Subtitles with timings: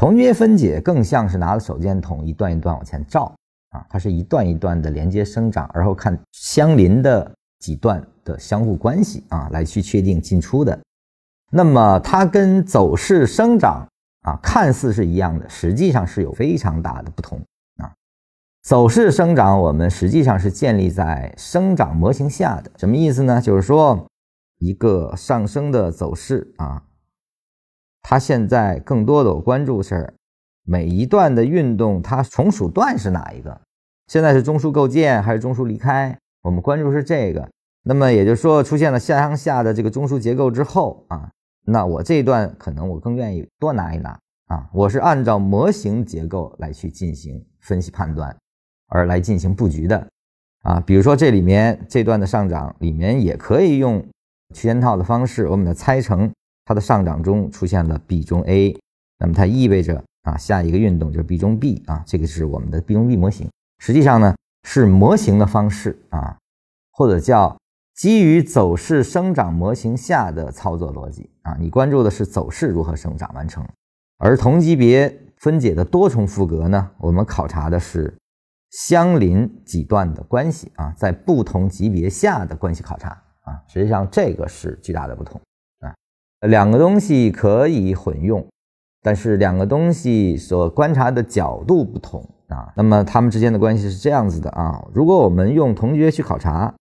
[0.00, 3.30] 同级别分解更像是拿着手电筒一段一段往前照
[3.68, 10.80] 啊，它是一段一段的连接生长，然后看相邻的几段的相互关系啊，来去确定进出的。
[11.52, 13.86] 那么它跟走势生长
[14.22, 17.38] 啊，看似是一样的，实际上是有非常大的不同
[17.76, 17.92] 啊。
[18.62, 23.38] 走势生长我们实际上是建立在生长模型下的，什么意思呢？
[23.38, 24.06] 就是说
[24.60, 26.84] 一个上升的走势啊。
[28.02, 30.12] 它现在更多的我关注是
[30.64, 33.60] 每一段的运动，它从属段是哪一个？
[34.06, 36.16] 现在是中枢构建还是中枢离开？
[36.42, 37.48] 我们关注是这个。
[37.82, 41.30] 那么也就是说，出现了下向下的这个中枢结构之后啊，
[41.64, 44.68] 那我这一段可能我更愿意多拿一拿啊。
[44.72, 48.36] 我是按照模型结构来去进行分析判断，
[48.88, 50.06] 而来进行布局的
[50.62, 50.80] 啊。
[50.80, 54.00] 比如说这里面这段的上涨里面也可以用
[54.54, 56.30] 区间套的方式，我们的拆成。
[56.70, 58.78] 它的上涨中出现了 B 中 A，
[59.18, 63.50] 那么它意味着啊下一个运动就是 B 中 B 啊，这个是我们的 B 中 B 模型。
[63.80, 66.38] 实际上呢是模型的方式啊，
[66.92, 67.58] 或者叫
[67.96, 71.56] 基于走势生长模型下的操作逻辑啊。
[71.58, 73.66] 你关注的是走势如何生长完成，
[74.18, 78.16] 而同级别分解的多重复格呢，我们考察的是
[78.70, 83.08] 相邻几段的关系啊，在不同级别下的关系考察
[83.42, 83.60] 啊。
[83.66, 85.40] 实际上这个是巨大的不同。
[86.48, 88.46] 两个东西可以混用，
[89.02, 92.72] 但是两个东西所观察的角度不同啊。
[92.76, 94.82] 那么它们之间的关系是这样子的啊。
[94.94, 96.74] 如果我们用同级别去考察，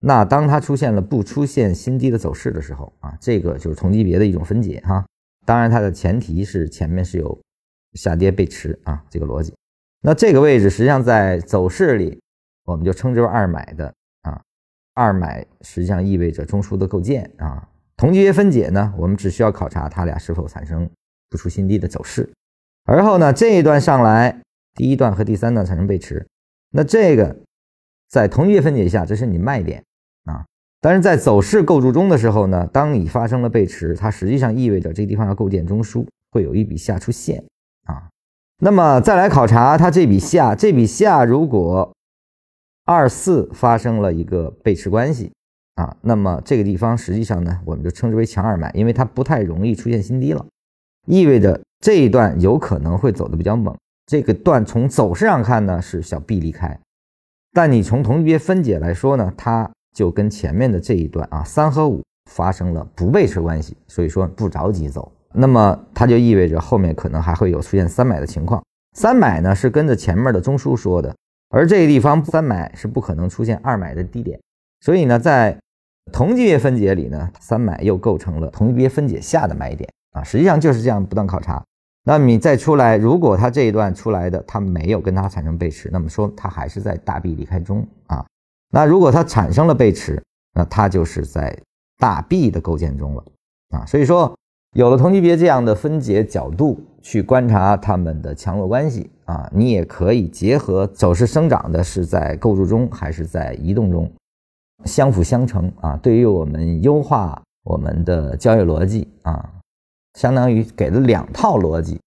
[0.00, 5.04] 那当它出现了不出现新低的走势的时候啊，这个就是同级别的一种分解哈。
[5.46, 7.38] 当然它的前提是前面是有
[7.94, 9.54] 下跌背驰啊这个逻辑。
[10.02, 12.20] 那这个位置实际上在走势里，
[12.64, 14.40] 我们就称之为二买的啊。
[14.94, 17.66] 二买实际上意味着中枢的构建啊。
[18.00, 20.88] 同级别分解呢，我们只需要考察它俩是否产生
[21.28, 22.32] 不出新低的走势，
[22.86, 24.40] 而后呢这一段上来，
[24.72, 26.26] 第一段和第三段产生背驰，
[26.70, 27.36] 那这个
[28.08, 29.84] 在同级别分解下，这是你卖点
[30.24, 30.46] 啊。
[30.80, 37.44] 但是在走势构筑中的时候呢，当你发生了背驰，它实际上意味着这地方要构建中枢，会有一笔下出现
[37.84, 38.08] 啊。
[38.62, 41.92] 那么再来考察它这笔下，这笔下如果
[42.86, 45.30] 二四发生了一个背驰关系。
[45.80, 50.44] 啊，那么这个地方实际上呢，我们就称之为强二买，因为它不太容易出现新低了，
[51.06, 53.74] 意味着这一段有可能会走的比较猛。
[54.06, 56.78] 这个段从走势上看呢是小 B 离开，
[57.52, 65.10] 但你从同级别分解来说呢，它就跟前面的这一段啊三和五发生了不背驰关系，所以说不着急走。
[65.32, 68.62] 那么它就意味着后面可能还会有出现三买的情况。
[68.96, 71.14] 三买呢是跟着前面的中枢说的，
[71.48, 74.40] 而这个地方三买是不可能出现二买的低点，
[74.80, 75.56] 所以呢在
[76.12, 81.62] 同级别分解里呢，三买又构成了同级别分解下的买点啊，实际上就是这样不断考察。
[82.04, 88.24] 那你再出来，如果它这一段出来的它没有跟它产生背驰，那么说它还是在大 B 离开中啊。
[88.72, 90.20] 那如果它产生了背驰，
[90.54, 91.56] 那它就是在
[91.98, 93.24] 大 B 的构建中了
[93.70, 93.84] 啊。
[93.84, 94.34] 所以说，
[94.74, 104.10] 有了同级别这样的分解角度去观察它们的强弱关系啊，你也可以结合走势生长的是在构筑中还是在移动中。
[104.84, 109.48] 相辅相成啊，对于我们优化我们的交易逻辑啊，
[110.14, 112.00] 相当于给了两套逻辑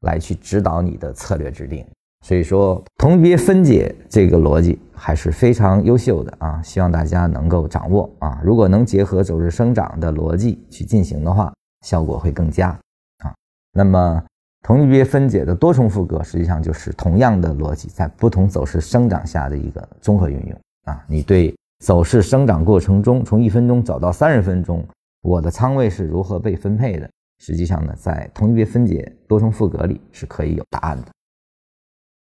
[0.00, 1.86] 来去指导你的策略制定。
[2.24, 8.40] 所以说，同级别分解这个逻辑还是非常优秀的啊，希望大家能够掌握啊。
[8.42, 11.52] 如果能结合走势生长的逻辑去进行的话，
[11.86, 12.70] 效果会更佳
[13.18, 13.32] 啊。
[13.72, 14.24] 那么，
[14.62, 21.04] 同级别分解的多重复格实际上就是同样的逻辑，在不同走势生长下的一个综合运用啊。
[21.06, 21.54] 你对。
[21.78, 24.86] 走势生长过程中，从一分钟走到三十分钟，
[25.22, 27.08] 我的仓位是如何被分配的？
[27.38, 31.06] 实际上呢，在同级别分解多重复格里是可以有答案的。